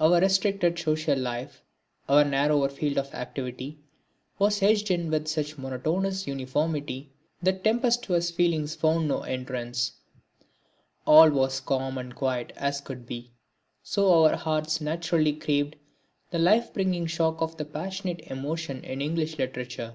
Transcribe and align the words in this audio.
Our 0.00 0.20
restricted 0.20 0.76
social 0.80 1.16
life, 1.16 1.62
our 2.08 2.24
narrower 2.24 2.68
field 2.68 2.98
of 2.98 3.14
activity, 3.14 3.78
was 4.36 4.58
hedged 4.58 4.90
in 4.90 5.12
with 5.12 5.28
such 5.28 5.58
monotonous 5.58 6.26
uniformity 6.26 7.12
that 7.40 7.62
tempestuous 7.62 8.32
feelings 8.32 8.74
found 8.74 9.06
no 9.06 9.20
entrance; 9.22 9.92
all 11.06 11.30
was 11.30 11.52
as 11.58 11.60
calm 11.60 11.98
and 11.98 12.12
quiet 12.16 12.52
as 12.56 12.80
could 12.80 13.06
be. 13.06 13.30
So 13.84 14.24
our 14.24 14.34
hearts 14.34 14.80
naturally 14.80 15.34
craved 15.34 15.76
the 16.32 16.40
life 16.40 16.74
bringing 16.74 17.06
shock 17.06 17.40
of 17.40 17.56
the 17.56 17.64
passionate 17.64 18.22
emotion 18.22 18.82
in 18.82 19.00
English 19.00 19.38
literature. 19.38 19.94